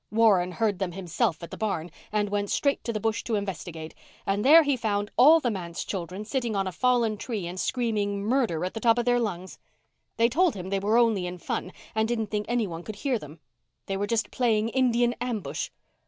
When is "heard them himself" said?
0.53-1.43